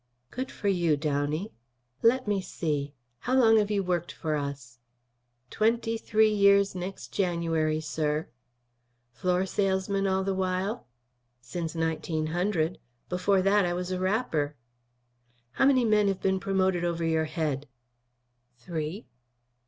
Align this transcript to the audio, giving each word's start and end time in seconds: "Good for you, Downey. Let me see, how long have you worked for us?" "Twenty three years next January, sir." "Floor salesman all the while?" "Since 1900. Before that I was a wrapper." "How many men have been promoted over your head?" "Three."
"Good 0.31 0.49
for 0.51 0.67
you, 0.67 0.97
Downey. 0.97 1.53
Let 2.01 2.27
me 2.27 2.41
see, 2.41 2.95
how 3.19 3.35
long 3.35 3.57
have 3.59 3.69
you 3.69 3.83
worked 3.83 4.11
for 4.11 4.35
us?" 4.35 4.79
"Twenty 5.51 5.95
three 5.95 6.33
years 6.33 6.73
next 6.73 7.09
January, 7.09 7.79
sir." 7.81 8.27
"Floor 9.11 9.45
salesman 9.45 10.07
all 10.07 10.23
the 10.23 10.33
while?" 10.33 10.87
"Since 11.39 11.75
1900. 11.75 12.79
Before 13.09 13.43
that 13.43 13.63
I 13.63 13.73
was 13.73 13.91
a 13.91 13.99
wrapper." 13.99 14.55
"How 15.51 15.67
many 15.67 15.85
men 15.85 16.07
have 16.07 16.19
been 16.19 16.39
promoted 16.39 16.83
over 16.83 17.03
your 17.05 17.25
head?" 17.25 17.67
"Three." 18.57 19.05